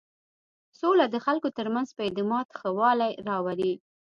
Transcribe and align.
سوله 0.79 1.05
د 1.09 1.15
خلکو 1.25 1.49
تر 1.57 1.67
منځ 1.73 1.87
په 1.95 2.01
اعتماد 2.07 2.47
کې 2.49 2.57
ښه 2.59 2.69
والی 2.79 3.11
راولي. 3.27 3.73